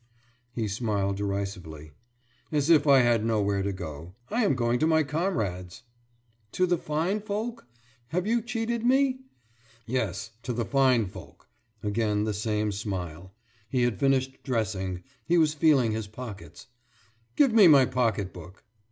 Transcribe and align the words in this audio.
«He 0.51 0.67
smiled 0.67 1.17
derisively. 1.17 1.91
»As 2.51 2.71
if 2.71 2.87
I 2.87 3.01
had 3.01 3.23
nowhere 3.23 3.61
to 3.61 3.71
go! 3.71 4.15
I 4.31 4.43
am 4.43 4.55
going 4.55 4.79
to 4.79 4.87
my 4.87 5.03
comrades.« 5.03 5.83
»To 6.53 6.65
the 6.65 6.79
fine 6.79 7.21
folk? 7.21 7.67
Have 8.07 8.25
you 8.25 8.41
cheated 8.41 8.83
me?« 8.83 9.19
»Yes. 9.85 10.31
To 10.41 10.53
the 10.53 10.65
fine 10.65 11.05
folk.« 11.05 11.47
Again 11.83 12.23
the 12.23 12.33
same 12.33 12.71
smile. 12.71 13.35
He 13.69 13.83
had 13.83 13.99
finished 13.99 14.41
dressing, 14.41 15.03
he 15.27 15.37
was 15.37 15.53
feeling 15.53 15.91
his 15.91 16.07
pockets. 16.07 16.65
»Give 17.35 17.53
me 17.53 17.67
my 17.67 17.85
pocket 17.85 18.33
book. 18.33 18.63